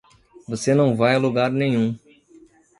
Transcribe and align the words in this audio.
Você 0.49 0.73
não 0.73 0.95
vai 0.97 1.13
a 1.13 1.19
lugar 1.19 1.51
nenhum. 1.51 1.95